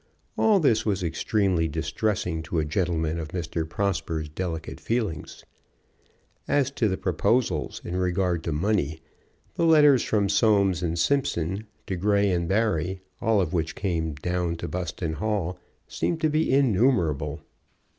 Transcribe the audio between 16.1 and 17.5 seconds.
to be innumerable.